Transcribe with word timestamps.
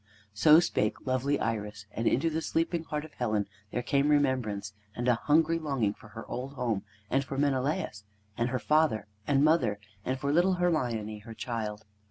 So 0.33 0.59
spake 0.59 1.05
lovely 1.05 1.39
Iris, 1.39 1.85
and 1.91 2.07
into 2.07 2.31
the 2.31 2.41
sleeping 2.41 2.85
heart 2.85 3.05
of 3.05 3.13
Helen 3.13 3.47
there 3.69 3.83
came 3.83 4.09
remembrance, 4.09 4.73
and 4.95 5.07
a 5.07 5.13
hungry 5.13 5.59
longing 5.59 5.93
for 5.93 6.07
her 6.07 6.25
old 6.25 6.53
home, 6.53 6.81
and 7.11 7.23
for 7.23 7.37
Menelaus, 7.37 8.03
and 8.35 8.49
her 8.49 8.57
father 8.57 9.05
and 9.27 9.43
mother, 9.43 9.79
and 10.03 10.17
for 10.19 10.33
little 10.33 10.53
Hermione, 10.55 11.19
her 11.19 11.35
child. 11.35 11.85